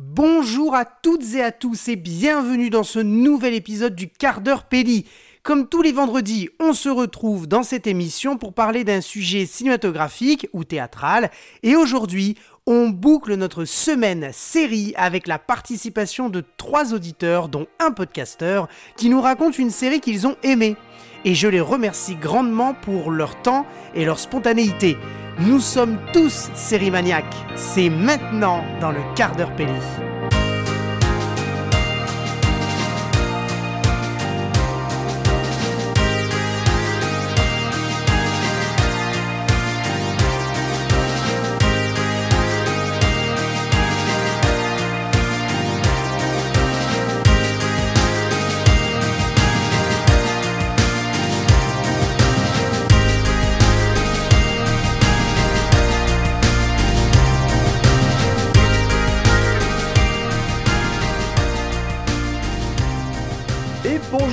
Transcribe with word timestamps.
Bonjour 0.00 0.76
à 0.76 0.84
toutes 0.84 1.34
et 1.34 1.42
à 1.42 1.50
tous 1.50 1.88
et 1.88 1.96
bienvenue 1.96 2.70
dans 2.70 2.84
ce 2.84 3.00
nouvel 3.00 3.52
épisode 3.52 3.96
du 3.96 4.08
quart 4.08 4.40
d'heure 4.40 4.62
Péli. 4.62 5.06
Comme 5.42 5.68
tous 5.68 5.82
les 5.82 5.90
vendredis, 5.90 6.50
on 6.60 6.72
se 6.72 6.88
retrouve 6.88 7.48
dans 7.48 7.64
cette 7.64 7.88
émission 7.88 8.36
pour 8.36 8.52
parler 8.52 8.84
d'un 8.84 9.00
sujet 9.00 9.44
cinématographique 9.44 10.46
ou 10.52 10.62
théâtral. 10.62 11.32
Et 11.64 11.74
aujourd'hui, 11.74 12.36
on 12.64 12.90
boucle 12.90 13.34
notre 13.34 13.64
semaine 13.64 14.30
série 14.32 14.94
avec 14.96 15.26
la 15.26 15.40
participation 15.40 16.28
de 16.28 16.44
trois 16.56 16.94
auditeurs, 16.94 17.48
dont 17.48 17.66
un 17.80 17.90
podcasteur, 17.90 18.68
qui 18.96 19.10
nous 19.10 19.20
raconte 19.20 19.58
une 19.58 19.70
série 19.70 20.00
qu'ils 20.00 20.28
ont 20.28 20.36
aimée. 20.44 20.76
Et 21.24 21.34
je 21.34 21.48
les 21.48 21.60
remercie 21.60 22.14
grandement 22.14 22.72
pour 22.72 23.10
leur 23.10 23.42
temps 23.42 23.66
et 23.96 24.04
leur 24.04 24.20
spontanéité. 24.20 24.96
Nous 25.40 25.60
sommes 25.60 25.98
tous 26.12 26.50
sérimaniaques. 26.54 27.46
C'est 27.54 27.90
maintenant 27.90 28.64
dans 28.80 28.90
le 28.90 28.98
quart 29.14 29.36
d'heure 29.36 29.54
Péli. 29.54 29.70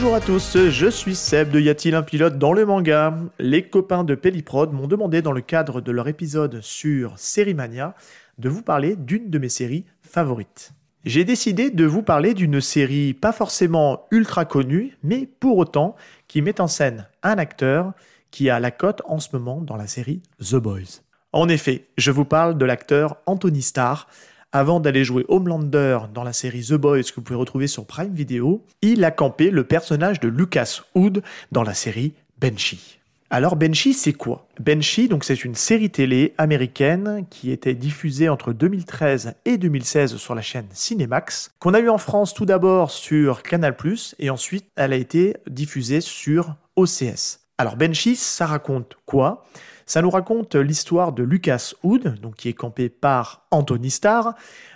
Bonjour 0.05 0.17
à 0.17 0.21
tous, 0.21 0.69
je 0.69 0.85
suis 0.85 1.15
Seb 1.15 1.49
de 1.49 1.59
Y 1.59 1.69
a-t-il 1.69 1.95
un 1.95 2.03
pilote 2.03 2.37
dans 2.37 2.53
le 2.53 2.63
manga 2.63 3.17
Les 3.39 3.67
copains 3.67 4.03
de 4.03 4.13
Pelliprod 4.13 4.71
m'ont 4.71 4.85
demandé 4.85 5.23
dans 5.23 5.31
le 5.31 5.41
cadre 5.41 5.81
de 5.81 5.91
leur 5.91 6.07
épisode 6.07 6.61
sur 6.61 7.17
Sérimania 7.17 7.95
de 8.37 8.47
vous 8.47 8.61
parler 8.61 8.95
d'une 8.95 9.31
de 9.31 9.39
mes 9.39 9.49
séries 9.49 9.83
favorites. 10.03 10.73
J'ai 11.05 11.23
décidé 11.23 11.71
de 11.71 11.85
vous 11.85 12.03
parler 12.03 12.35
d'une 12.35 12.61
série 12.61 13.15
pas 13.15 13.31
forcément 13.31 14.05
ultra 14.11 14.45
connue, 14.45 14.95
mais 15.01 15.27
pour 15.39 15.57
autant 15.57 15.95
qui 16.27 16.43
met 16.43 16.61
en 16.61 16.67
scène 16.67 17.07
un 17.23 17.39
acteur 17.39 17.93
qui 18.29 18.51
a 18.51 18.59
la 18.59 18.69
cote 18.69 19.01
en 19.05 19.17
ce 19.17 19.29
moment 19.33 19.59
dans 19.59 19.75
la 19.75 19.87
série 19.87 20.21
The 20.39 20.57
Boys. 20.57 21.01
En 21.33 21.49
effet, 21.49 21.87
je 21.97 22.11
vous 22.11 22.25
parle 22.25 22.59
de 22.59 22.65
l'acteur 22.65 23.17
Anthony 23.25 23.63
Starr, 23.63 24.07
avant 24.55 24.79
d'aller 24.79 25.03
jouer 25.03 25.25
Homelander 25.27 25.99
dans 26.13 26.23
la 26.23 26.31
série 26.31 26.63
The 26.63 26.75
Boys 26.75 27.03
que 27.03 27.15
vous 27.17 27.23
pouvez 27.23 27.37
retrouver 27.37 27.67
sur 27.67 27.85
Prime 27.85 28.13
Video, 28.13 28.63
il 28.81 29.03
a 29.03 29.11
campé 29.11 29.51
le 29.51 29.65
personnage 29.65 30.21
de 30.21 30.29
Lucas 30.29 30.79
Hood 30.95 31.23
dans 31.51 31.63
la 31.63 31.73
série 31.73 32.13
Banshee. 32.39 32.99
Alors 33.29 33.57
Banshee, 33.57 33.93
c'est 33.93 34.13
quoi? 34.13 34.47
Banshee, 34.61 35.09
donc 35.09 35.25
c'est 35.25 35.43
une 35.43 35.55
série 35.55 35.89
télé 35.89 36.33
américaine 36.37 37.25
qui 37.29 37.51
était 37.51 37.73
diffusée 37.73 38.29
entre 38.29 38.53
2013 38.53 39.33
et 39.43 39.57
2016 39.57 40.15
sur 40.15 40.35
la 40.35 40.41
chaîne 40.41 40.67
Cinemax, 40.71 41.51
qu'on 41.59 41.73
a 41.73 41.81
eu 41.81 41.89
en 41.89 41.97
France 41.97 42.33
tout 42.33 42.45
d'abord 42.45 42.91
sur 42.91 43.43
Canal+, 43.43 43.75
et 44.19 44.29
ensuite 44.29 44.67
elle 44.77 44.93
a 44.93 44.95
été 44.95 45.35
diffusée 45.47 45.99
sur 45.99 46.55
OCS. 46.77 47.41
Alors 47.57 47.75
Banshee, 47.75 48.15
ça 48.15 48.45
raconte 48.45 48.95
quoi? 49.05 49.43
Ça 49.85 50.01
nous 50.01 50.09
raconte 50.09 50.55
l'histoire 50.55 51.13
de 51.13 51.23
Lucas 51.23 51.73
Hood, 51.83 52.19
donc 52.21 52.35
qui 52.35 52.49
est 52.49 52.53
campé 52.53 52.89
par 52.89 53.45
Anthony 53.51 53.91
Starr, 53.91 54.33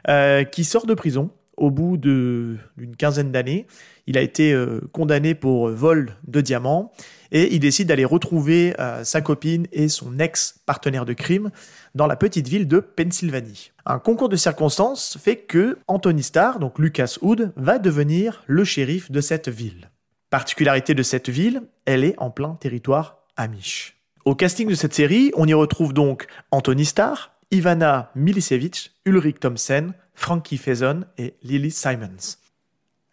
euh, 0.08 0.44
qui 0.44 0.64
sort 0.64 0.86
de 0.86 0.94
prison 0.94 1.32
au 1.60 1.72
bout 1.72 1.98
d'une 1.98 2.96
quinzaine 2.98 3.32
d'années. 3.32 3.68
Il 4.08 4.18
a 4.18 4.22
été 4.22 4.54
euh, 4.54 4.80
condamné 4.94 5.36
pour 5.36 5.70
vol 5.70 6.16
de 6.28 6.42
diamants 6.42 6.92
et 7.32 7.54
il 7.54 7.60
décide 7.60 7.90
d'aller 7.90 8.06
retrouver 8.06 8.74
euh, 8.80 9.04
sa 9.04 9.22
copine 9.22 9.68
et 9.72 9.90
son 9.90 10.18
ex-partenaire 10.20 11.06
de 11.06 11.14
crime 11.14 11.52
dans 11.96 12.08
la 12.08 12.16
petite 12.16 12.48
ville 12.48 12.68
de 12.68 12.80
Pennsylvanie. 12.80 13.72
Un 13.86 14.00
concours 14.00 14.30
de 14.30 14.36
circonstances 14.36 15.18
fait 15.22 15.38
que 15.38 15.78
Anthony 15.88 16.24
Starr, 16.24 16.60
donc 16.60 16.80
Lucas 16.80 17.18
Hood, 17.22 17.52
va 17.56 17.78
devenir 17.78 18.44
le 18.48 18.64
shérif 18.64 19.12
de 19.12 19.22
cette 19.22 19.50
ville. 19.50 19.92
Particularité 20.30 20.94
de 20.94 21.04
cette 21.04 21.30
ville, 21.30 21.64
elle 21.86 22.04
est 22.04 22.16
en 22.20 22.30
plein 22.30 22.56
territoire 22.56 23.18
amish. 23.36 23.99
Au 24.30 24.36
casting 24.36 24.70
de 24.70 24.76
cette 24.76 24.94
série, 24.94 25.32
on 25.34 25.48
y 25.48 25.56
retrouve 25.56 25.92
donc 25.92 26.28
Anthony 26.52 26.86
Starr, 26.86 27.32
Ivana 27.50 28.12
Milicevic, 28.14 28.92
Ulrich 29.04 29.40
Thomsen, 29.40 29.96
Frankie 30.14 30.58
Faison 30.58 31.04
et 31.18 31.34
Lily 31.42 31.72
Simons. 31.72 32.38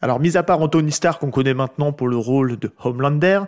Alors, 0.03 0.21
mis 0.21 0.37
à 0.37 0.43
part 0.43 0.61
Anthony 0.61 0.93
Starr 0.93 1.19
qu'on 1.19 1.31
connaît 1.31 1.55
maintenant 1.55 1.95
pour 1.95 2.09
le 2.09 2.19
rôle 2.19 2.59
de 2.59 2.71
Homelander, 2.85 3.45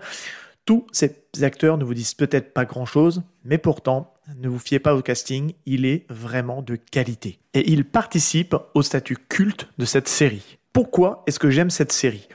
tous 0.64 0.86
ces 0.92 1.14
acteurs 1.42 1.76
ne 1.76 1.84
vous 1.84 1.92
disent 1.92 2.14
peut-être 2.14 2.54
pas 2.54 2.64
grand-chose, 2.64 3.22
mais 3.44 3.58
pourtant, 3.58 4.14
ne 4.38 4.48
vous 4.48 4.58
fiez 4.58 4.78
pas 4.78 4.94
au 4.94 5.02
casting, 5.02 5.52
il 5.66 5.84
est 5.84 6.06
vraiment 6.08 6.62
de 6.62 6.76
qualité. 6.76 7.38
Et 7.52 7.70
il 7.70 7.84
participe 7.84 8.56
au 8.72 8.80
statut 8.80 9.18
culte 9.28 9.68
de 9.76 9.84
cette 9.84 10.08
série. 10.08 10.56
Pourquoi 10.72 11.22
est-ce 11.26 11.38
que 11.38 11.50
j'aime 11.50 11.68
cette 11.68 11.92
série? 11.92 12.28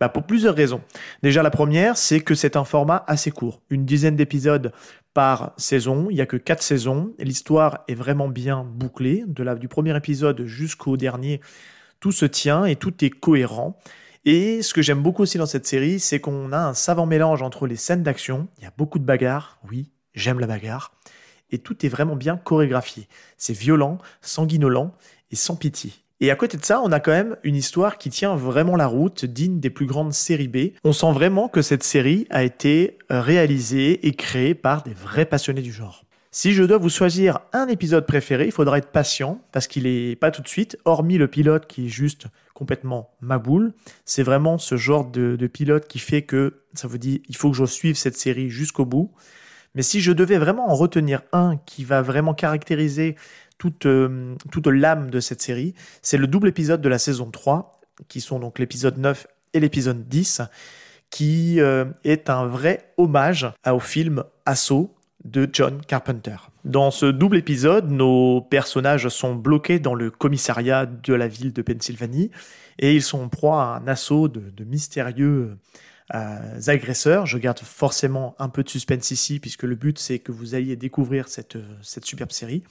Bah 0.00 0.08
Pour 0.08 0.24
plusieurs 0.24 0.54
raisons. 0.54 0.80
Déjà, 1.22 1.42
la 1.42 1.50
première, 1.50 1.96
c'est 1.96 2.20
que 2.20 2.34
c'est 2.34 2.56
un 2.56 2.64
format 2.64 3.04
assez 3.06 3.30
court, 3.30 3.62
une 3.70 3.84
dizaine 3.84 4.16
d'épisodes 4.16 4.72
par 5.14 5.52
saison. 5.56 6.08
Il 6.10 6.14
n'y 6.14 6.20
a 6.20 6.26
que 6.26 6.36
quatre 6.36 6.62
saisons. 6.62 7.12
L'histoire 7.18 7.80
est 7.88 7.94
vraiment 7.94 8.28
bien 8.28 8.64
bouclée. 8.64 9.24
De 9.26 9.54
du 9.54 9.68
premier 9.68 9.96
épisode 9.96 10.44
jusqu'au 10.44 10.96
dernier, 10.96 11.40
tout 12.00 12.12
se 12.12 12.26
tient 12.26 12.64
et 12.64 12.76
tout 12.76 13.04
est 13.04 13.10
cohérent. 13.10 13.76
Et 14.24 14.62
ce 14.62 14.74
que 14.74 14.82
j'aime 14.82 15.02
beaucoup 15.02 15.22
aussi 15.22 15.38
dans 15.38 15.46
cette 15.46 15.66
série, 15.66 16.00
c'est 16.00 16.20
qu'on 16.20 16.52
a 16.52 16.58
un 16.58 16.74
savant 16.74 17.06
mélange 17.06 17.42
entre 17.42 17.66
les 17.66 17.76
scènes 17.76 18.02
d'action. 18.02 18.48
Il 18.58 18.64
y 18.64 18.66
a 18.66 18.72
beaucoup 18.76 18.98
de 18.98 19.04
bagarres. 19.04 19.58
Oui, 19.68 19.90
j'aime 20.14 20.38
la 20.38 20.46
bagarre. 20.46 20.92
Et 21.50 21.58
tout 21.58 21.84
est 21.86 21.88
vraiment 21.88 22.14
bien 22.14 22.36
chorégraphié. 22.36 23.08
C'est 23.38 23.56
violent, 23.56 23.98
sanguinolent 24.20 24.94
et 25.30 25.36
sans 25.36 25.56
pitié. 25.56 25.92
Et 26.20 26.32
à 26.32 26.36
côté 26.36 26.56
de 26.56 26.64
ça, 26.64 26.80
on 26.82 26.90
a 26.90 26.98
quand 26.98 27.12
même 27.12 27.36
une 27.44 27.54
histoire 27.54 27.96
qui 27.96 28.10
tient 28.10 28.34
vraiment 28.34 28.74
la 28.74 28.88
route, 28.88 29.24
digne 29.24 29.60
des 29.60 29.70
plus 29.70 29.86
grandes 29.86 30.12
séries 30.12 30.48
B. 30.48 30.74
On 30.82 30.92
sent 30.92 31.12
vraiment 31.12 31.48
que 31.48 31.62
cette 31.62 31.84
série 31.84 32.26
a 32.30 32.42
été 32.42 32.98
euh, 33.12 33.20
réalisée 33.20 34.06
et 34.06 34.12
créée 34.14 34.54
par 34.54 34.82
des 34.82 34.94
vrais 34.94 35.26
passionnés 35.26 35.62
du 35.62 35.72
genre. 35.72 36.04
Si 36.32 36.52
je 36.52 36.64
dois 36.64 36.78
vous 36.78 36.90
choisir 36.90 37.38
un 37.52 37.68
épisode 37.68 38.04
préféré, 38.04 38.46
il 38.46 38.52
faudra 38.52 38.78
être 38.78 38.90
patient 38.90 39.40
parce 39.52 39.66
qu'il 39.66 39.86
est 39.86 40.16
pas 40.16 40.30
tout 40.30 40.42
de 40.42 40.48
suite, 40.48 40.76
hormis 40.84 41.18
le 41.18 41.28
pilote 41.28 41.66
qui 41.66 41.86
est 41.86 41.88
juste 41.88 42.26
complètement 42.52 43.10
maboule. 43.20 43.72
C'est 44.04 44.24
vraiment 44.24 44.58
ce 44.58 44.76
genre 44.76 45.06
de, 45.06 45.36
de 45.36 45.46
pilote 45.46 45.86
qui 45.86 46.00
fait 46.00 46.22
que 46.22 46.62
ça 46.74 46.88
vous 46.88 46.98
dit 46.98 47.22
il 47.28 47.36
faut 47.36 47.50
que 47.50 47.56
je 47.56 47.64
suive 47.64 47.96
cette 47.96 48.16
série 48.16 48.50
jusqu'au 48.50 48.84
bout. 48.84 49.12
Mais 49.74 49.82
si 49.82 50.00
je 50.00 50.12
devais 50.12 50.38
vraiment 50.38 50.68
en 50.68 50.74
retenir 50.74 51.22
un 51.32 51.56
qui 51.64 51.84
va 51.84 52.02
vraiment 52.02 52.34
caractériser 52.34 53.16
toute, 53.58 53.86
euh, 53.86 54.34
toute 54.50 54.68
l'âme 54.68 55.10
de 55.10 55.20
cette 55.20 55.42
série, 55.42 55.74
c'est 56.00 56.16
le 56.16 56.26
double 56.26 56.48
épisode 56.48 56.80
de 56.80 56.88
la 56.88 56.98
saison 56.98 57.30
3, 57.30 57.80
qui 58.08 58.20
sont 58.20 58.38
donc 58.38 58.58
l'épisode 58.58 58.98
9 58.98 59.26
et 59.54 59.60
l'épisode 59.60 60.08
10, 60.08 60.42
qui 61.10 61.60
euh, 61.60 61.84
est 62.04 62.30
un 62.30 62.46
vrai 62.46 62.92
hommage 62.96 63.50
au 63.66 63.80
film 63.80 64.24
Assaut 64.46 64.94
de 65.24 65.48
John 65.52 65.80
Carpenter. 65.86 66.36
Dans 66.64 66.90
ce 66.90 67.06
double 67.06 67.38
épisode, 67.38 67.90
nos 67.90 68.40
personnages 68.40 69.08
sont 69.08 69.34
bloqués 69.34 69.78
dans 69.78 69.94
le 69.94 70.10
commissariat 70.10 70.86
de 70.86 71.14
la 71.14 71.26
ville 71.26 71.52
de 71.52 71.62
Pennsylvanie 71.62 72.30
et 72.78 72.94
ils 72.94 73.02
sont 73.02 73.22
en 73.22 73.28
proie 73.28 73.62
à 73.62 73.78
un 73.78 73.88
assaut 73.88 74.28
de, 74.28 74.64
mystérieux 74.64 75.56
euh, 76.14 76.60
agresseurs. 76.68 77.26
Je 77.26 77.38
garde 77.38 77.58
forcément 77.58 78.36
un 78.38 78.48
peu 78.48 78.62
de 78.62 78.68
suspense 78.68 79.10
ici 79.10 79.40
puisque 79.40 79.64
le 79.64 79.74
but 79.74 79.98
c'est 79.98 80.20
que 80.20 80.30
vous 80.30 80.54
alliez 80.54 80.76
découvrir 80.76 81.28
cette 81.28 81.58
superbe 82.04 82.30
série. 82.32 82.62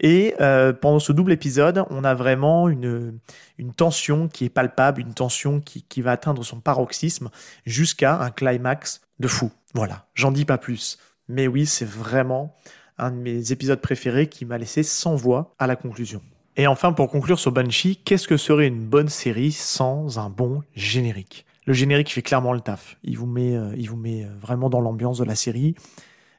Et 0.00 0.34
euh, 0.40 0.72
pendant 0.72 0.98
ce 0.98 1.12
double 1.12 1.32
épisode, 1.32 1.84
on 1.90 2.04
a 2.04 2.14
vraiment 2.14 2.68
une, 2.68 3.18
une 3.58 3.72
tension 3.72 4.28
qui 4.28 4.44
est 4.44 4.50
palpable, 4.50 5.00
une 5.00 5.14
tension 5.14 5.60
qui, 5.60 5.82
qui 5.82 6.02
va 6.02 6.12
atteindre 6.12 6.44
son 6.44 6.60
paroxysme 6.60 7.30
jusqu'à 7.66 8.20
un 8.20 8.30
climax 8.30 9.00
de 9.20 9.28
fou. 9.28 9.50
Voilà, 9.74 10.06
j'en 10.14 10.32
dis 10.32 10.44
pas 10.44 10.58
plus. 10.58 10.98
Mais 11.28 11.46
oui, 11.46 11.66
c'est 11.66 11.88
vraiment 11.88 12.56
un 12.98 13.10
de 13.10 13.16
mes 13.16 13.52
épisodes 13.52 13.80
préférés 13.80 14.28
qui 14.28 14.44
m'a 14.44 14.58
laissé 14.58 14.82
sans 14.82 15.14
voix 15.14 15.54
à 15.58 15.66
la 15.66 15.76
conclusion. 15.76 16.20
Et 16.56 16.66
enfin, 16.66 16.92
pour 16.92 17.10
conclure 17.10 17.38
sur 17.38 17.52
Banshee, 17.52 17.96
qu'est-ce 17.96 18.28
que 18.28 18.36
serait 18.36 18.66
une 18.66 18.84
bonne 18.84 19.08
série 19.08 19.52
sans 19.52 20.18
un 20.18 20.28
bon 20.28 20.62
générique? 20.74 21.46
Le 21.64 21.72
générique 21.72 22.12
fait 22.12 22.22
clairement 22.22 22.52
le 22.52 22.60
taf. 22.60 22.98
Il 23.04 23.16
vous 23.16 23.26
met, 23.26 23.56
euh, 23.56 23.72
il 23.76 23.88
vous 23.88 23.96
met 23.96 24.26
vraiment 24.40 24.68
dans 24.68 24.80
l'ambiance 24.80 25.18
de 25.18 25.24
la 25.24 25.36
série 25.36 25.74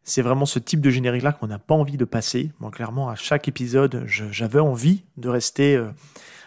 c'est 0.04 0.22
vraiment 0.22 0.46
ce 0.46 0.60
type 0.60 0.82
de 0.82 0.90
générique-là 0.90 1.32
qu'on 1.32 1.48
n'a 1.48 1.60
pas 1.60 1.76
envie 1.76 1.98
de 1.98 2.06
passer. 2.06 2.52
Moi, 2.60 2.72
clairement, 2.72 3.10
à 3.10 3.16
chaque 3.16 3.48
épisode, 3.48 4.04
j'avais 4.06 4.60
envie 4.60 5.04
de 5.18 5.30
rester 5.30 5.82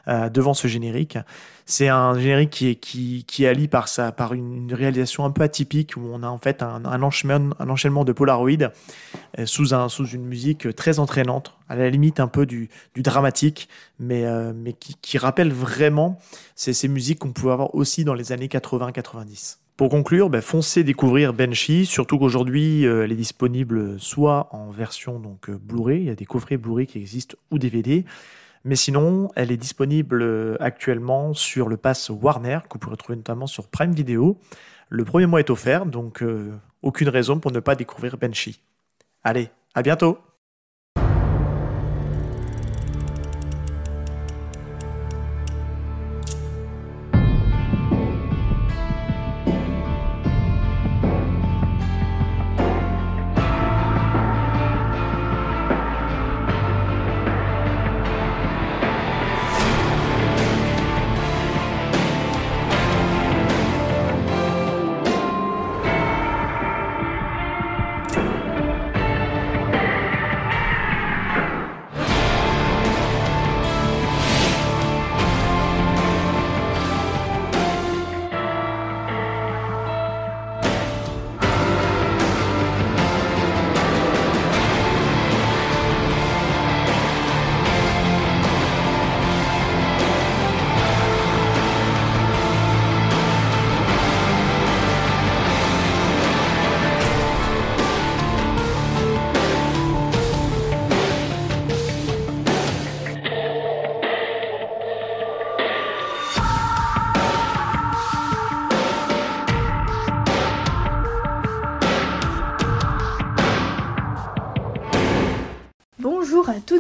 euh, 0.08 0.28
devant 0.28 0.54
ce 0.54 0.68
générique. 0.68 1.18
C'est 1.64 1.88
un 1.88 2.18
générique 2.18 2.50
qui, 2.50 2.68
est, 2.68 2.76
qui, 2.76 3.46
allie 3.46 3.66
par, 3.66 3.88
une 4.32 4.72
réalisation 4.72 5.24
un 5.24 5.30
peu 5.30 5.42
atypique 5.42 5.96
où 5.96 6.02
on 6.12 6.22
a 6.22 6.28
en 6.28 6.38
fait 6.38 6.62
un, 6.62 7.02
enchaînement, 7.02 8.04
de 8.04 8.12
Polaroid 8.12 8.70
sous, 9.46 9.74
un, 9.74 9.88
sous 9.88 10.06
une 10.06 10.24
musique 10.24 10.76
très 10.76 11.00
entraînante, 11.00 11.56
à 11.68 11.74
la 11.74 11.90
limite 11.90 12.20
un 12.20 12.28
peu 12.28 12.46
du, 12.46 12.70
dramatique, 12.94 13.68
mais, 13.98 14.24
qui, 15.02 15.18
rappelle 15.18 15.52
vraiment 15.52 16.20
ces, 16.54 16.72
ces 16.72 16.86
musiques 16.86 17.18
qu'on 17.18 17.32
pouvait 17.32 17.52
avoir 17.52 17.74
aussi 17.74 18.04
dans 18.04 18.14
les 18.14 18.30
années 18.30 18.46
80-90. 18.46 19.56
Pour 19.76 19.90
conclure, 19.90 20.30
ben, 20.30 20.40
foncez 20.40 20.84
découvrir 20.84 21.34
Benchy, 21.34 21.84
surtout 21.84 22.18
qu'aujourd'hui 22.18 22.86
euh, 22.86 23.04
elle 23.04 23.12
est 23.12 23.16
disponible 23.16 24.00
soit 24.00 24.48
en 24.52 24.70
version 24.70 25.20
donc 25.20 25.50
euh, 25.50 25.58
Blu-ray, 25.60 25.98
il 25.98 26.06
y 26.06 26.10
a 26.10 26.14
des 26.14 26.24
coffrets 26.24 26.56
Blu-ray 26.56 26.86
qui 26.86 26.96
existent 26.96 27.36
ou 27.50 27.58
DVD, 27.58 28.06
mais 28.64 28.74
sinon 28.74 29.30
elle 29.36 29.52
est 29.52 29.58
disponible 29.58 30.22
euh, 30.22 30.56
actuellement 30.60 31.34
sur 31.34 31.68
le 31.68 31.76
pass 31.76 32.08
Warner 32.08 32.60
que 32.62 32.72
vous 32.72 32.78
pourrez 32.78 32.96
trouver 32.96 33.16
notamment 33.16 33.46
sur 33.46 33.68
Prime 33.68 33.92
Video. 33.92 34.38
Le 34.88 35.04
premier 35.04 35.26
mois 35.26 35.40
est 35.40 35.50
offert, 35.50 35.84
donc 35.84 36.24
aucune 36.80 37.08
raison 37.08 37.40
pour 37.40 37.50
ne 37.50 37.58
pas 37.58 37.74
découvrir 37.74 38.16
Benchy. 38.18 38.60
Allez, 39.24 39.50
à 39.74 39.82
bientôt 39.82 40.18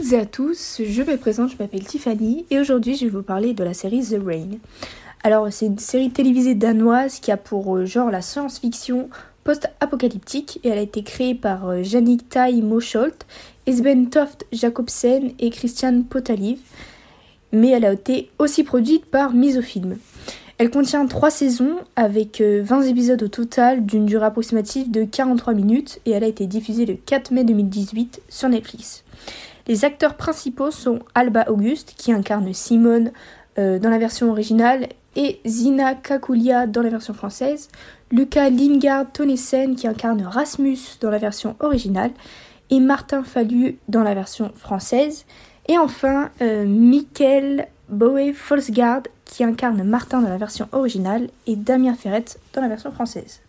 toutes 0.06 0.18
à 0.18 0.26
tous, 0.26 0.82
je 0.84 1.02
me 1.02 1.16
présente, 1.16 1.50
je 1.50 1.56
m'appelle 1.58 1.84
Tiffany 1.84 2.46
et 2.50 2.60
aujourd'hui 2.60 2.96
je 2.96 3.06
vais 3.06 3.10
vous 3.10 3.22
parler 3.22 3.54
de 3.54 3.64
la 3.64 3.74
série 3.74 4.02
The 4.02 4.18
Rain. 4.24 4.50
Alors 5.24 5.48
c'est 5.50 5.66
une 5.66 5.78
série 5.78 6.10
télévisée 6.10 6.54
danoise 6.54 7.18
qui 7.18 7.32
a 7.32 7.36
pour 7.36 7.76
euh, 7.76 7.86
genre 7.86 8.10
la 8.10 8.22
science-fiction 8.22 9.08
post-apocalyptique 9.42 10.60
et 10.62 10.68
elle 10.68 10.78
a 10.78 10.82
été 10.82 11.02
créée 11.02 11.34
par 11.34 11.68
euh, 11.68 11.82
Jannik 11.82 12.28
Tai 12.28 12.52
Mosholt, 12.62 13.26
Esben 13.66 14.08
Toft 14.08 14.46
Jacobsen 14.52 15.32
et 15.40 15.50
Christian 15.50 16.02
Potaliv, 16.02 16.58
mais 17.52 17.70
elle 17.70 17.84
a 17.84 17.92
été 17.92 18.30
aussi 18.38 18.62
produite 18.62 19.06
par 19.06 19.32
Misofilm. 19.32 19.96
Elle 20.58 20.70
contient 20.70 21.04
3 21.06 21.30
saisons 21.30 21.78
avec 21.96 22.40
20 22.40 22.44
euh, 22.44 22.88
épisodes 22.88 23.22
au 23.24 23.28
total 23.28 23.84
d'une 23.84 24.06
durée 24.06 24.26
approximative 24.26 24.88
de 24.88 25.02
43 25.02 25.54
minutes 25.54 26.00
et 26.06 26.12
elle 26.12 26.22
a 26.22 26.28
été 26.28 26.46
diffusée 26.46 26.86
le 26.86 26.94
4 26.94 27.32
mai 27.32 27.42
2018 27.42 28.22
sur 28.28 28.48
Netflix. 28.48 29.02
Les 29.66 29.84
acteurs 29.84 30.14
principaux 30.14 30.70
sont 30.70 31.00
Alba 31.14 31.50
Auguste, 31.50 31.94
qui 31.96 32.12
incarne 32.12 32.52
Simone 32.52 33.10
euh, 33.58 33.78
dans 33.78 33.90
la 33.90 33.98
version 33.98 34.30
originale, 34.30 34.88
et 35.16 35.40
Zina 35.46 35.94
Kakulia 35.94 36.66
dans 36.66 36.82
la 36.82 36.90
version 36.90 37.14
française, 37.14 37.68
Lucas 38.12 38.50
Lingard 38.50 39.10
Tonesen, 39.12 39.74
qui 39.74 39.88
incarne 39.88 40.22
Rasmus 40.22 40.78
dans 41.00 41.10
la 41.10 41.18
version 41.18 41.56
originale, 41.60 42.10
et 42.70 42.80
Martin 42.80 43.24
Fallu 43.24 43.78
dans 43.88 44.02
la 44.02 44.14
version 44.14 44.52
française, 44.54 45.24
et 45.68 45.78
enfin 45.78 46.30
euh, 46.42 46.64
Mikkel 46.66 47.66
Boe 47.88 48.32
Folsgaard, 48.34 49.02
qui 49.24 49.42
incarne 49.42 49.82
Martin 49.82 50.20
dans 50.20 50.28
la 50.28 50.38
version 50.38 50.68
originale, 50.72 51.28
et 51.46 51.56
Damien 51.56 51.94
Ferret 51.94 52.24
dans 52.52 52.60
la 52.60 52.68
version 52.68 52.92
française. 52.92 53.40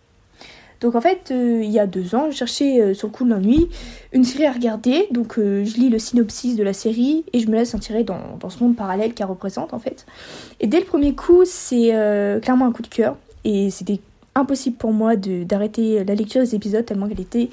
Donc 0.79 0.95
en 0.95 1.01
fait, 1.01 1.31
euh, 1.31 1.61
il 1.63 1.69
y 1.71 1.79
a 1.79 1.87
deux 1.87 2.15
ans, 2.15 2.29
je 2.29 2.35
cherchais 2.35 2.79
euh, 2.79 2.93
sur 2.93 3.07
le 3.07 3.13
coup 3.13 3.25
de 3.25 3.29
l'ennui 3.29 3.67
une 4.13 4.23
série 4.23 4.45
à 4.45 4.51
regarder. 4.51 5.07
Donc 5.11 5.37
euh, 5.37 5.65
je 5.65 5.75
lis 5.75 5.89
le 5.89 5.99
synopsis 5.99 6.55
de 6.55 6.63
la 6.63 6.73
série 6.73 7.25
et 7.33 7.39
je 7.39 7.47
me 7.47 7.55
laisse 7.55 7.75
tirer 7.79 8.03
dans, 8.03 8.37
dans 8.39 8.49
ce 8.49 8.63
monde 8.63 8.75
parallèle 8.75 9.13
qu'elle 9.13 9.27
représente 9.27 9.73
en 9.73 9.79
fait. 9.79 10.05
Et 10.59 10.67
dès 10.67 10.79
le 10.79 10.85
premier 10.85 11.15
coup, 11.15 11.43
c'est 11.45 11.89
clairement 12.41 12.65
un 12.65 12.71
coup 12.71 12.83
de 12.83 12.87
cœur. 12.87 13.17
Et 13.43 13.69
c'était 13.69 13.99
impossible 14.35 14.77
pour 14.77 14.93
moi 14.93 15.15
d'arrêter 15.15 16.03
la 16.03 16.15
lecture 16.15 16.41
des 16.41 16.53
épisodes 16.53 16.85
tellement 16.85 17.07
qu'elle 17.07 17.21
était 17.21 17.49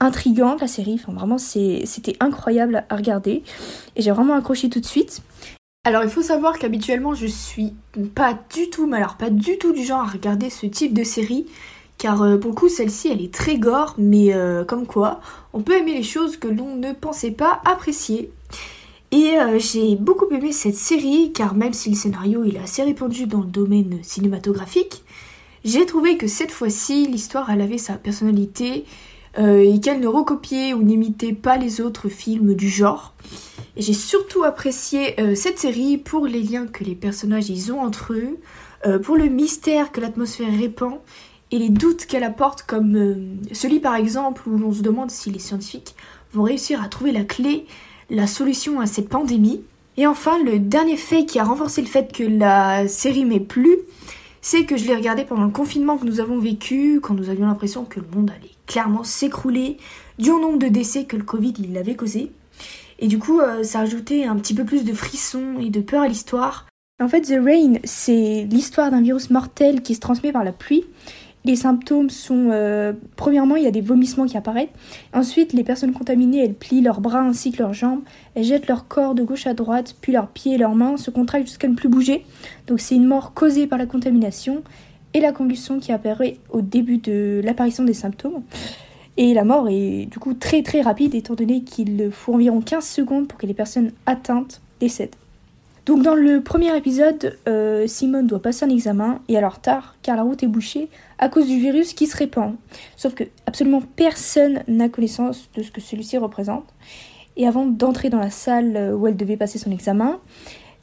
intrigante 0.00 0.60
la 0.60 0.66
série. 0.66 0.94
Enfin 0.94 1.12
vraiment, 1.12 1.38
c'était 1.38 2.16
incroyable 2.20 2.84
à 2.88 2.96
regarder. 2.96 3.42
Et 3.96 4.02
j'ai 4.02 4.10
vraiment 4.10 4.34
accroché 4.34 4.68
tout 4.68 4.80
de 4.80 4.86
suite. 4.86 5.22
Alors 5.84 6.04
il 6.04 6.10
faut 6.10 6.22
savoir 6.22 6.58
qu'habituellement 6.58 7.12
je 7.12 7.26
suis 7.26 7.74
pas 8.14 8.38
du 8.54 8.70
tout, 8.70 8.86
mais 8.86 9.02
pas 9.18 9.30
du 9.30 9.58
tout 9.58 9.72
du 9.72 9.82
genre 9.82 10.02
à 10.02 10.06
regarder 10.06 10.48
ce 10.48 10.66
type 10.66 10.94
de 10.94 11.02
série 11.02 11.46
car 12.02 12.20
euh, 12.22 12.36
pour 12.36 12.50
le 12.50 12.56
coup 12.56 12.68
celle-ci 12.68 13.08
elle 13.12 13.22
est 13.22 13.32
très 13.32 13.58
gore, 13.58 13.94
mais 13.96 14.34
euh, 14.34 14.64
comme 14.64 14.88
quoi 14.88 15.20
on 15.52 15.62
peut 15.62 15.76
aimer 15.76 15.94
les 15.94 16.02
choses 16.02 16.36
que 16.36 16.48
l'on 16.48 16.74
ne 16.74 16.92
pensait 16.92 17.30
pas 17.30 17.62
apprécier. 17.64 18.32
Et 19.12 19.38
euh, 19.38 19.60
j'ai 19.60 19.94
beaucoup 19.94 20.26
aimé 20.32 20.50
cette 20.50 20.74
série 20.74 21.32
car 21.32 21.54
même 21.54 21.72
si 21.72 21.90
le 21.90 21.94
scénario 21.94 22.42
est 22.42 22.58
assez 22.58 22.82
répandu 22.82 23.26
dans 23.26 23.42
le 23.42 23.46
domaine 23.46 24.00
cinématographique, 24.02 25.04
j'ai 25.64 25.86
trouvé 25.86 26.16
que 26.16 26.26
cette 26.26 26.50
fois-ci 26.50 27.06
l'histoire 27.06 27.50
elle 27.50 27.60
avait 27.60 27.78
sa 27.78 27.94
personnalité 27.94 28.84
et 29.38 29.80
qu'elle 29.80 30.00
ne 30.00 30.08
recopiait 30.08 30.74
ou 30.74 30.82
n'imitait 30.82 31.32
pas 31.32 31.56
les 31.56 31.80
autres 31.80 32.10
films 32.10 32.52
du 32.52 32.68
genre. 32.68 33.14
Et 33.76 33.80
j'ai 33.80 33.94
surtout 33.94 34.44
apprécié 34.44 35.16
cette 35.34 35.58
série 35.58 35.96
pour 35.96 36.26
les 36.26 36.42
liens 36.42 36.66
que 36.66 36.84
les 36.84 36.94
personnages 36.94 37.48
ils 37.48 37.72
ont 37.72 37.80
entre 37.80 38.12
eux, 38.12 38.98
pour 39.00 39.16
le 39.16 39.28
mystère 39.28 39.90
que 39.90 40.02
l'atmosphère 40.02 40.52
répand 40.54 40.98
et 41.52 41.58
les 41.58 41.68
doutes 41.68 42.06
qu'elle 42.06 42.24
apporte, 42.24 42.62
comme 42.62 42.96
euh, 42.96 43.14
celui 43.52 43.78
par 43.78 43.94
exemple 43.94 44.48
où 44.48 44.56
l'on 44.56 44.72
se 44.72 44.80
demande 44.80 45.10
si 45.10 45.30
les 45.30 45.38
scientifiques 45.38 45.94
vont 46.32 46.42
réussir 46.42 46.82
à 46.82 46.88
trouver 46.88 47.12
la 47.12 47.24
clé, 47.24 47.66
la 48.08 48.26
solution 48.26 48.80
à 48.80 48.86
cette 48.86 49.10
pandémie. 49.10 49.62
Et 49.98 50.06
enfin, 50.06 50.42
le 50.42 50.58
dernier 50.58 50.96
fait 50.96 51.26
qui 51.26 51.38
a 51.38 51.44
renforcé 51.44 51.82
le 51.82 51.86
fait 51.86 52.10
que 52.10 52.24
la 52.24 52.88
série 52.88 53.26
m'ait 53.26 53.38
plu, 53.38 53.76
c'est 54.40 54.64
que 54.64 54.78
je 54.78 54.86
l'ai 54.86 54.96
regardée 54.96 55.24
pendant 55.24 55.44
le 55.44 55.50
confinement 55.50 55.98
que 55.98 56.06
nous 56.06 56.20
avons 56.20 56.38
vécu, 56.38 57.00
quand 57.02 57.12
nous 57.12 57.28
avions 57.28 57.46
l'impression 57.46 57.84
que 57.84 58.00
le 58.00 58.06
monde 58.14 58.30
allait 58.30 58.50
clairement 58.66 59.04
s'écrouler, 59.04 59.76
du 60.18 60.30
nombre 60.30 60.58
de 60.58 60.68
décès 60.68 61.04
que 61.04 61.16
le 61.16 61.22
Covid 61.22 61.52
il 61.58 61.76
avait 61.76 61.96
causé. 61.96 62.32
Et 62.98 63.08
du 63.08 63.18
coup, 63.18 63.40
euh, 63.40 63.62
ça 63.62 63.80
a 63.80 63.82
ajouté 63.82 64.24
un 64.24 64.36
petit 64.36 64.54
peu 64.54 64.64
plus 64.64 64.84
de 64.84 64.94
frissons 64.94 65.58
et 65.60 65.68
de 65.68 65.82
peur 65.82 66.02
à 66.02 66.08
l'histoire. 66.08 66.66
En 67.02 67.08
fait, 67.08 67.22
The 67.22 67.44
Rain, 67.44 67.74
c'est 67.84 68.46
l'histoire 68.48 68.90
d'un 68.90 69.02
virus 69.02 69.28
mortel 69.28 69.82
qui 69.82 69.94
se 69.94 70.00
transmet 70.00 70.32
par 70.32 70.44
la 70.44 70.52
pluie 70.52 70.84
les 71.44 71.56
symptômes 71.56 72.10
sont, 72.10 72.50
euh, 72.52 72.92
premièrement, 73.16 73.56
il 73.56 73.64
y 73.64 73.66
a 73.66 73.72
des 73.72 73.80
vomissements 73.80 74.26
qui 74.26 74.36
apparaissent. 74.36 74.68
Ensuite, 75.12 75.52
les 75.52 75.64
personnes 75.64 75.92
contaminées, 75.92 76.44
elles 76.44 76.54
plient 76.54 76.82
leurs 76.82 77.00
bras 77.00 77.20
ainsi 77.20 77.50
que 77.50 77.58
leurs 77.62 77.74
jambes. 77.74 78.00
Elles 78.34 78.44
jettent 78.44 78.68
leur 78.68 78.86
corps 78.86 79.14
de 79.14 79.22
gauche 79.22 79.46
à 79.46 79.54
droite, 79.54 79.96
puis 80.00 80.12
leurs 80.12 80.28
pieds 80.28 80.54
et 80.54 80.58
leurs 80.58 80.74
mains 80.74 80.96
se 80.96 81.10
contractent 81.10 81.46
jusqu'à 81.46 81.68
ne 81.68 81.74
plus 81.74 81.88
bouger. 81.88 82.24
Donc 82.68 82.80
c'est 82.80 82.94
une 82.94 83.06
mort 83.06 83.34
causée 83.34 83.66
par 83.66 83.78
la 83.78 83.86
contamination 83.86 84.62
et 85.14 85.20
la 85.20 85.32
convulsion 85.32 85.80
qui 85.80 85.92
apparaît 85.92 86.38
au 86.50 86.60
début 86.60 86.98
de 86.98 87.40
l'apparition 87.44 87.84
des 87.84 87.94
symptômes. 87.94 88.42
Et 89.16 89.34
la 89.34 89.44
mort 89.44 89.68
est 89.68 90.06
du 90.06 90.18
coup 90.18 90.32
très 90.32 90.62
très 90.62 90.80
rapide 90.80 91.14
étant 91.14 91.34
donné 91.34 91.64
qu'il 91.64 92.10
faut 92.10 92.34
environ 92.34 92.60
15 92.60 92.86
secondes 92.86 93.28
pour 93.28 93.38
que 93.38 93.46
les 93.46 93.52
personnes 93.52 93.92
atteintes 94.06 94.62
décèdent. 94.80 95.16
Donc 95.84 96.02
dans 96.02 96.14
le 96.14 96.40
premier 96.40 96.76
épisode, 96.76 97.36
euh, 97.48 97.86
Simone 97.86 98.26
doit 98.26 98.40
passer 98.40 98.64
un 98.64 98.70
examen 98.70 99.20
et 99.28 99.36
alors 99.36 99.60
tard 99.60 99.96
car 100.02 100.16
la 100.16 100.22
route 100.22 100.42
est 100.42 100.48
bouchée 100.48 100.88
à 101.18 101.28
cause 101.28 101.46
du 101.46 101.58
virus 101.58 101.92
qui 101.92 102.06
se 102.06 102.16
répand. 102.16 102.54
Sauf 102.96 103.14
que 103.14 103.24
absolument 103.46 103.82
personne 103.96 104.62
n'a 104.68 104.88
connaissance 104.88 105.48
de 105.56 105.62
ce 105.62 105.72
que 105.72 105.80
celui-ci 105.80 106.18
représente. 106.18 106.66
Et 107.36 107.48
avant 107.48 107.66
d'entrer 107.66 108.10
dans 108.10 108.18
la 108.20 108.30
salle 108.30 108.94
où 108.94 109.06
elle 109.06 109.16
devait 109.16 109.38
passer 109.38 109.58
son 109.58 109.70
examen, 109.70 110.20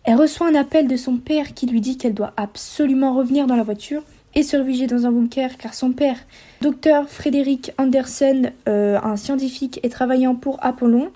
Elle 0.03 0.15
reçoit 0.15 0.47
un 0.47 0.55
appel 0.55 0.87
de 0.87 0.95
son 0.95 1.17
père 1.17 1.53
qui 1.53 1.67
lui 1.67 1.81
dit 1.81 1.97
qu'elle 1.97 2.13
doit 2.13 2.33
absolument 2.37 3.13
revenir 3.13 3.47
dans 3.47 3.55
la 3.55 3.63
voiture 3.63 4.01
et 4.35 4.43
se 4.43 4.57
réfugier 4.57 4.87
dans 4.87 5.05
un 5.05 5.11
bunker 5.11 5.57
car 5.57 5.73
son 5.73 5.91
père, 5.91 6.17
docteur 6.61 7.09
Frédéric 7.09 7.71
Andersen, 7.77 8.51
euh, 8.67 8.99
un 9.03 9.17
scientifique 9.17 9.79
et 9.83 9.89
travaillant 9.89 10.35
pour 10.35 10.57
Apollon, 10.63 11.09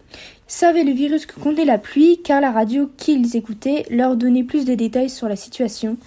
savait 0.54 0.84
le 0.84 0.92
virus 0.92 1.26
que 1.26 1.40
contenait 1.40 1.66
la 1.66 1.80
pluie 1.80 2.20
car 2.24 2.40
la 2.40 2.52
radio 2.52 2.88
qu'ils 2.96 3.36
écoutaient 3.36 3.88
leur 3.90 4.16
donnait 4.16 4.44
plus 4.44 4.66
de 4.66 4.76
détails 4.76 5.10
sur 5.10 5.28
la 5.28 5.36
situation. 5.36 5.98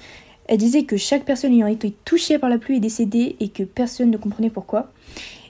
Elle 0.47 0.59
disait 0.59 0.85
que 0.85 0.97
chaque 0.97 1.25
personne 1.25 1.53
ayant 1.53 1.67
été 1.67 1.93
touchée 2.05 2.39
par 2.39 2.49
la 2.49 2.59
pluie 2.59 2.77
est 2.77 2.81
décédée 2.81 3.35
et 3.41 3.49
que 3.49 3.65
personne 3.65 4.09
ne 4.09 4.17
comprenait 4.17 4.49
pourquoi. 4.49 4.93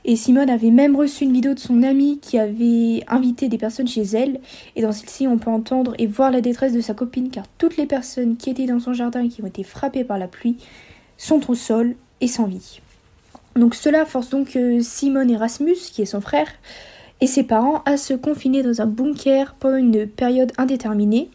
Et 0.07 0.17
Simone 0.17 0.49
avait 0.49 0.71
même 0.71 0.97
reçu 0.97 1.25
une 1.25 1.35
vidéo 1.35 1.53
de 1.53 1.59
son 1.59 1.83
amie 1.83 2.21
qui 2.21 2.38
avait 2.38 3.05
invité 3.07 3.49
des 3.49 3.59
personnes 3.59 3.87
chez 3.87 4.05
elle. 4.15 4.41
Et 4.76 4.81
dans 4.81 4.93
celle-ci, 4.93 5.29
on 5.29 5.37
peut 5.37 5.50
entendre 5.50 5.93
et 5.99 6.07
voir 6.07 6.31
la 6.31 6.41
détresse 6.41 6.73
de 6.73 6.81
sa 6.81 6.95
copine 6.95 7.29
car 7.29 7.45
toutes 7.59 7.76
les 7.76 7.87
personnes 7.87 8.38
qui 8.38 8.49
étaient 8.49 8.65
dans 8.65 8.81
son 8.81 8.95
jardin 8.95 9.25
et 9.25 9.29
qui 9.29 9.43
ont 9.43 9.47
été 9.47 9.62
frappées 9.62 10.05
par 10.05 10.17
la 10.17 10.26
pluie 10.26 10.57
sont 11.19 11.50
au 11.50 11.55
sol 11.55 11.97
et 12.23 12.29
sans 12.29 12.47
vie. 12.47 12.81
Donc 13.57 13.75
cela 13.75 14.07
force 14.07 14.31
donc 14.31 14.57
euh, 14.57 14.81
Simone 14.81 15.31
Erasmus, 15.31 15.76
qui 15.93 16.00
est 16.00 16.07
son 16.07 16.23
frère, 16.23 16.49
et 17.20 17.26
ses 17.26 17.42
parents 17.42 17.82
à 17.85 17.96
se 17.96 18.14
confiner 18.14 18.62
dans 18.62 18.80
un 18.80 18.87
bunker 18.87 19.54
pendant 19.58 19.76
une 19.76 20.06
période 20.06 20.52
indéterminée. 20.58 21.30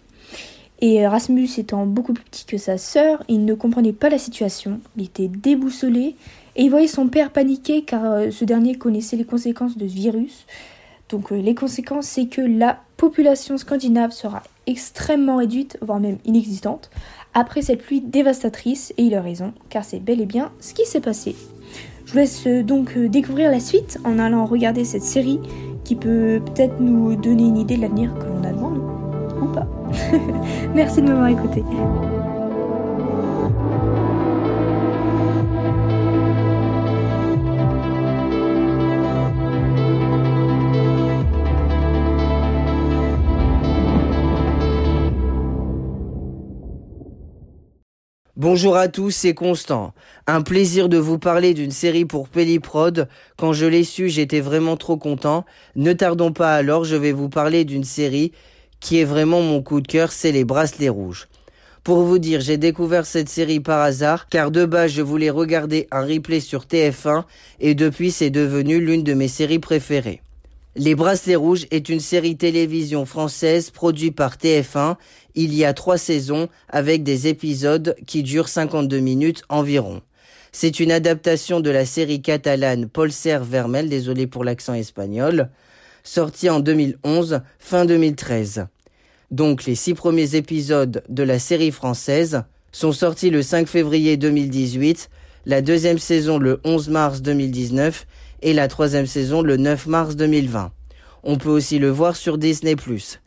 Et 0.79 0.95
Erasmus 0.95 1.47
étant 1.57 1.85
beaucoup 1.85 2.13
plus 2.13 2.23
petit 2.23 2.45
que 2.45 2.57
sa 2.57 2.77
sœur, 2.77 3.23
il 3.27 3.45
ne 3.45 3.53
comprenait 3.53 3.93
pas 3.93 4.09
la 4.09 4.17
situation, 4.17 4.79
il 4.97 5.05
était 5.05 5.27
déboussolé 5.27 6.15
et 6.55 6.63
il 6.63 6.69
voyait 6.69 6.87
son 6.87 7.07
père 7.07 7.31
paniquer 7.31 7.83
car 7.83 8.03
euh, 8.05 8.31
ce 8.31 8.45
dernier 8.45 8.75
connaissait 8.75 9.15
les 9.15 9.25
conséquences 9.25 9.77
de 9.77 9.87
ce 9.87 9.93
virus. 9.93 10.47
Donc 11.09 11.31
euh, 11.31 11.39
les 11.39 11.53
conséquences, 11.53 12.07
c'est 12.07 12.25
que 12.25 12.41
la 12.41 12.79
population 12.97 13.57
scandinave 13.57 14.11
sera 14.11 14.41
extrêmement 14.65 15.37
réduite, 15.37 15.77
voire 15.81 15.99
même 15.99 16.17
inexistante, 16.25 16.89
après 17.33 17.61
cette 17.61 17.83
pluie 17.83 18.01
dévastatrice, 18.01 18.93
et 18.97 19.03
il 19.03 19.15
a 19.15 19.21
raison, 19.21 19.53
car 19.69 19.85
c'est 19.85 19.99
bel 19.99 20.19
et 20.19 20.25
bien 20.25 20.51
ce 20.59 20.73
qui 20.73 20.85
s'est 20.85 21.01
passé. 21.01 21.35
Je 22.11 22.15
vous 22.15 22.19
laisse 22.19 22.45
euh, 22.45 22.61
donc 22.61 22.97
découvrir 22.97 23.49
la 23.49 23.61
suite 23.61 23.97
en 24.03 24.19
allant 24.19 24.45
regarder 24.45 24.83
cette 24.83 25.01
série 25.01 25.39
qui 25.85 25.95
peut 25.95 26.41
peut-être 26.45 26.77
nous 26.81 27.15
donner 27.15 27.43
une 27.43 27.55
idée 27.55 27.77
de 27.77 27.81
l'avenir 27.83 28.13
que 28.15 28.25
l'on 28.25 28.43
a 28.43 28.51
devant 28.51 28.69
nous, 28.69 28.83
ou 29.41 29.47
pas. 29.53 29.65
Merci 30.75 31.01
de 31.01 31.07
m'avoir 31.07 31.27
écouté. 31.29 31.63
Bonjour 48.41 48.75
à 48.75 48.87
tous, 48.87 49.11
c'est 49.11 49.35
Constant. 49.35 49.93
Un 50.25 50.41
plaisir 50.41 50.89
de 50.89 50.97
vous 50.97 51.19
parler 51.19 51.53
d'une 51.53 51.69
série 51.69 52.05
pour 52.05 52.27
Pelliprod. 52.27 53.07
Quand 53.37 53.53
je 53.53 53.67
l'ai 53.67 53.83
su, 53.83 54.09
j'étais 54.09 54.39
vraiment 54.39 54.77
trop 54.77 54.97
content. 54.97 55.45
Ne 55.75 55.93
tardons 55.93 56.31
pas 56.31 56.55
alors, 56.55 56.83
je 56.83 56.95
vais 56.95 57.11
vous 57.11 57.29
parler 57.29 57.65
d'une 57.65 57.83
série 57.83 58.31
qui 58.79 58.99
est 58.99 59.05
vraiment 59.05 59.43
mon 59.43 59.61
coup 59.61 59.79
de 59.79 59.87
cœur, 59.87 60.11
c'est 60.11 60.31
Les 60.31 60.43
Bracelets 60.43 60.89
Rouges. 60.89 61.27
Pour 61.83 62.01
vous 62.01 62.17
dire, 62.17 62.41
j'ai 62.41 62.57
découvert 62.57 63.05
cette 63.05 63.29
série 63.29 63.59
par 63.59 63.79
hasard, 63.79 64.27
car 64.27 64.49
de 64.49 64.65
base 64.65 64.89
je 64.89 65.03
voulais 65.03 65.29
regarder 65.29 65.87
un 65.91 66.01
replay 66.01 66.39
sur 66.39 66.63
TF1, 66.63 67.25
et 67.59 67.75
depuis 67.75 68.09
c'est 68.09 68.31
devenu 68.31 68.81
l'une 68.81 69.03
de 69.03 69.13
mes 69.13 69.27
séries 69.27 69.59
préférées. 69.59 70.23
Les 70.77 70.95
Bracelets 70.95 71.35
Rouges 71.35 71.65
est 71.69 71.89
une 71.89 71.99
série 71.99 72.37
télévision 72.37 73.05
française 73.05 73.71
produite 73.71 74.15
par 74.15 74.37
TF1 74.37 74.95
il 75.35 75.53
y 75.53 75.65
a 75.65 75.73
trois 75.73 75.97
saisons 75.97 76.47
avec 76.69 77.03
des 77.03 77.27
épisodes 77.27 77.93
qui 78.07 78.23
durent 78.23 78.47
52 78.47 78.99
minutes 78.99 79.43
environ. 79.49 80.01
C'est 80.53 80.79
une 80.79 80.93
adaptation 80.93 81.59
de 81.59 81.69
la 81.69 81.85
série 81.85 82.21
catalane 82.21 82.87
Polser 82.87 83.39
Vermel, 83.41 83.89
désolé 83.89 84.27
pour 84.27 84.45
l'accent 84.45 84.73
espagnol, 84.73 85.49
sortie 86.03 86.49
en 86.49 86.61
2011, 86.61 87.41
fin 87.59 87.83
2013. 87.83 88.67
Donc 89.29 89.65
les 89.65 89.75
six 89.75 89.93
premiers 89.93 90.35
épisodes 90.35 91.03
de 91.09 91.23
la 91.23 91.39
série 91.39 91.71
française 91.71 92.43
sont 92.71 92.93
sortis 92.93 93.29
le 93.29 93.41
5 93.41 93.67
février 93.67 94.15
2018, 94.15 95.09
la 95.45 95.61
deuxième 95.61 95.99
saison 95.99 96.37
le 96.37 96.61
11 96.63 96.87
mars 96.89 97.21
2019 97.21 98.05
et 98.41 98.53
la 98.53 98.67
troisième 98.67 99.05
saison 99.05 99.41
le 99.41 99.57
9 99.57 99.87
mars 99.87 100.15
2020. 100.15 100.71
On 101.23 101.37
peut 101.37 101.49
aussi 101.49 101.79
le 101.79 101.89
voir 101.89 102.15
sur 102.15 102.37
Disney⁇ 102.37 102.75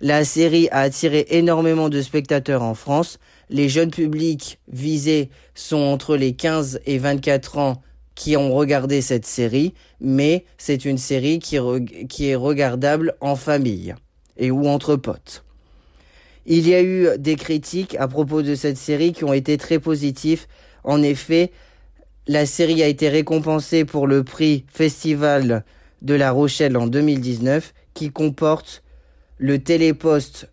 La 0.00 0.24
série 0.24 0.68
a 0.70 0.80
attiré 0.80 1.26
énormément 1.30 1.88
de 1.88 2.00
spectateurs 2.00 2.62
en 2.62 2.74
France. 2.74 3.18
Les 3.50 3.68
jeunes 3.68 3.90
publics 3.90 4.58
visés 4.68 5.30
sont 5.54 5.76
entre 5.76 6.16
les 6.16 6.34
15 6.34 6.80
et 6.86 6.98
24 6.98 7.58
ans 7.58 7.82
qui 8.14 8.36
ont 8.36 8.54
regardé 8.54 9.00
cette 9.02 9.26
série, 9.26 9.74
mais 10.00 10.44
c'est 10.56 10.84
une 10.84 10.98
série 10.98 11.38
qui, 11.38 11.58
qui 12.08 12.28
est 12.28 12.36
regardable 12.36 13.16
en 13.20 13.36
famille 13.36 13.94
et 14.36 14.50
ou 14.50 14.66
entre 14.66 14.96
potes. 14.96 15.44
Il 16.46 16.68
y 16.68 16.74
a 16.74 16.82
eu 16.82 17.08
des 17.18 17.36
critiques 17.36 17.96
à 17.98 18.06
propos 18.06 18.42
de 18.42 18.54
cette 18.54 18.76
série 18.76 19.12
qui 19.12 19.24
ont 19.24 19.32
été 19.32 19.56
très 19.56 19.78
positifs. 19.78 20.46
En 20.84 21.02
effet, 21.02 21.50
la 22.26 22.46
série 22.46 22.82
a 22.82 22.88
été 22.88 23.08
récompensée 23.08 23.84
pour 23.84 24.06
le 24.06 24.24
prix 24.24 24.64
Festival 24.72 25.64
de 26.02 26.14
La 26.14 26.30
Rochelle 26.30 26.76
en 26.76 26.86
2019 26.86 27.74
qui 27.92 28.10
comporte 28.10 28.82
le 29.38 29.58
téléposte 29.58 30.48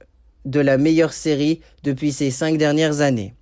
de 0.46 0.60
la 0.60 0.78
meilleure 0.78 1.14
série 1.14 1.62
depuis 1.84 2.12
ces 2.12 2.32
cinq 2.32 2.58
dernières 2.58 3.02
années. 3.02 3.34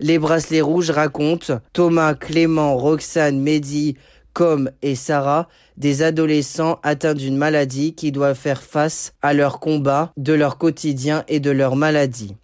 Les 0.00 0.18
bracelets 0.18 0.60
rouges 0.60 0.90
racontent 0.90 1.60
Thomas, 1.72 2.14
Clément, 2.14 2.76
Roxane, 2.76 3.40
Mehdi, 3.40 3.96
Com 4.32 4.70
et 4.82 4.94
Sarah, 4.94 5.48
des 5.76 6.02
adolescents 6.02 6.78
atteints 6.82 7.14
d'une 7.14 7.36
maladie 7.36 7.94
qui 7.94 8.12
doivent 8.12 8.38
faire 8.38 8.62
face 8.62 9.12
à 9.22 9.34
leur 9.34 9.58
combat 9.58 10.12
de 10.16 10.32
leur 10.32 10.58
quotidien 10.58 11.24
et 11.28 11.40
de 11.40 11.50
leur 11.50 11.74
maladie. 11.74 12.36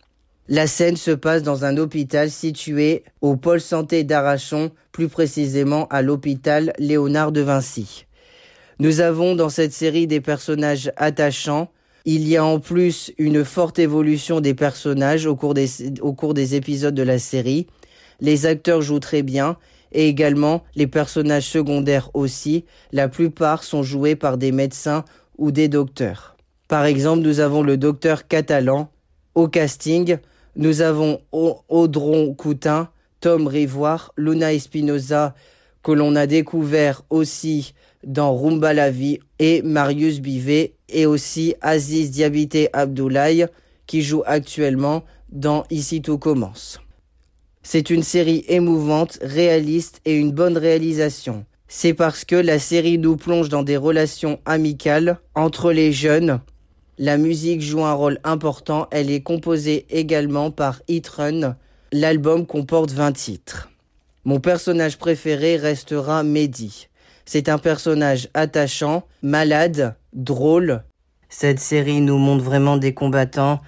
La 0.48 0.66
scène 0.66 0.96
se 0.96 1.10
passe 1.10 1.42
dans 1.42 1.64
un 1.64 1.78
hôpital 1.78 2.30
situé 2.30 3.04
au 3.22 3.36
pôle 3.36 3.62
santé 3.62 4.04
d'Arachon, 4.04 4.72
plus 4.92 5.08
précisément 5.08 5.86
à 5.88 6.02
l'hôpital 6.02 6.74
Léonard 6.78 7.32
de 7.32 7.40
Vinci. 7.40 8.04
Nous 8.78 9.00
avons 9.00 9.36
dans 9.36 9.48
cette 9.48 9.72
série 9.72 10.06
des 10.06 10.20
personnages 10.20 10.92
attachants. 10.96 11.70
Il 12.04 12.28
y 12.28 12.36
a 12.36 12.44
en 12.44 12.60
plus 12.60 13.10
une 13.16 13.42
forte 13.42 13.78
évolution 13.78 14.42
des 14.42 14.52
personnages 14.52 15.24
au 15.24 15.34
cours 15.34 15.54
des, 15.54 15.66
au 16.02 16.12
cours 16.12 16.34
des 16.34 16.54
épisodes 16.54 16.94
de 16.94 17.02
la 17.02 17.18
série. 17.18 17.66
Les 18.20 18.44
acteurs 18.44 18.82
jouent 18.82 19.00
très 19.00 19.22
bien 19.22 19.56
et 19.92 20.08
également 20.08 20.62
les 20.74 20.86
personnages 20.86 21.48
secondaires 21.48 22.10
aussi. 22.12 22.66
La 22.92 23.08
plupart 23.08 23.64
sont 23.64 23.82
joués 23.82 24.16
par 24.16 24.36
des 24.36 24.52
médecins 24.52 25.06
ou 25.38 25.52
des 25.52 25.68
docteurs. 25.68 26.36
Par 26.68 26.84
exemple, 26.84 27.22
nous 27.22 27.40
avons 27.40 27.62
le 27.62 27.78
docteur 27.78 28.28
catalan 28.28 28.90
au 29.34 29.48
casting 29.48 30.18
nous 30.56 30.82
avons 30.82 31.20
Audron 31.32 32.34
Coutin, 32.34 32.88
Tom 33.20 33.46
Rivoire, 33.46 34.12
Luna 34.16 34.52
Espinoza, 34.52 35.34
que 35.82 35.92
l'on 35.92 36.16
a 36.16 36.26
découvert 36.26 37.02
aussi 37.10 37.74
dans 38.04 38.36
Rumba 38.36 38.72
la 38.72 38.90
vie, 38.90 39.20
et 39.38 39.62
Marius 39.62 40.20
Bivet, 40.20 40.74
et 40.88 41.06
aussi 41.06 41.54
Aziz 41.60 42.10
Diabité 42.10 42.68
Abdoulaye, 42.72 43.46
qui 43.86 44.02
joue 44.02 44.22
actuellement 44.26 45.04
dans 45.30 45.64
Ici 45.70 46.00
tout 46.00 46.18
commence. 46.18 46.80
C'est 47.62 47.90
une 47.90 48.02
série 48.02 48.44
émouvante, 48.48 49.18
réaliste 49.22 50.00
et 50.04 50.16
une 50.16 50.32
bonne 50.32 50.58
réalisation. 50.58 51.44
C'est 51.66 51.94
parce 51.94 52.24
que 52.24 52.36
la 52.36 52.58
série 52.58 52.98
nous 52.98 53.16
plonge 53.16 53.48
dans 53.48 53.62
des 53.62 53.78
relations 53.78 54.38
amicales 54.44 55.18
entre 55.34 55.72
les 55.72 55.92
jeunes 55.92 56.40
la 56.98 57.16
musique 57.16 57.60
joue 57.60 57.84
un 57.84 57.92
rôle 57.92 58.20
important, 58.22 58.86
elle 58.92 59.10
est 59.10 59.22
composée 59.22 59.86
également 59.90 60.52
par 60.52 60.80
Hit 60.86 61.08
Run. 61.08 61.56
L'album 61.90 62.46
comporte 62.46 62.92
20 62.92 63.12
titres. 63.12 63.70
Mon 64.24 64.38
personnage 64.38 64.96
préféré 64.96 65.56
restera 65.56 66.22
Mehdi. 66.22 66.88
C'est 67.26 67.48
un 67.48 67.58
personnage 67.58 68.28
attachant, 68.34 69.04
malade, 69.22 69.96
drôle. 70.12 70.84
Cette 71.28 71.58
série 71.58 72.00
nous 72.00 72.18
montre 72.18 72.44
vraiment 72.44 72.76
des 72.76 72.94
combattants, 72.94 73.60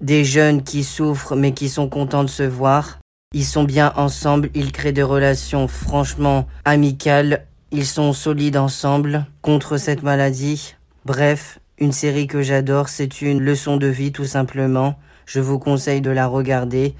des 0.00 0.24
jeunes 0.24 0.64
qui 0.64 0.82
souffrent 0.82 1.36
mais 1.36 1.52
qui 1.52 1.68
sont 1.68 1.88
contents 1.88 2.24
de 2.24 2.28
se 2.28 2.42
voir. 2.42 2.98
Ils 3.32 3.44
sont 3.44 3.64
bien 3.64 3.92
ensemble, 3.96 4.50
ils 4.54 4.72
créent 4.72 4.92
des 4.92 5.02
relations 5.02 5.68
franchement 5.68 6.48
amicales, 6.64 7.46
ils 7.70 7.86
sont 7.86 8.12
solides 8.12 8.56
ensemble 8.56 9.26
contre 9.40 9.76
cette 9.76 10.02
maladie. 10.02 10.74
Bref, 11.06 11.58
une 11.82 11.90
série 11.90 12.28
que 12.28 12.42
j'adore, 12.42 12.88
c'est 12.88 13.22
une 13.22 13.40
leçon 13.40 13.76
de 13.76 13.88
vie 13.88 14.12
tout 14.12 14.24
simplement. 14.24 14.94
Je 15.26 15.40
vous 15.40 15.58
conseille 15.58 16.00
de 16.00 16.12
la 16.12 16.28
regarder. 16.28 16.94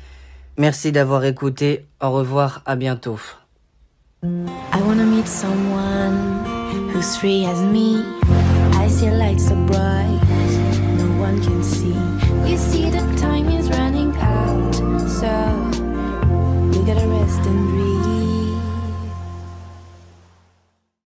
Merci 0.59 0.91
d'avoir 0.91 1.25
écouté. 1.25 1.87
Au 2.01 2.11
revoir, 2.11 2.62
à 2.67 2.75
bientôt. 2.75 3.21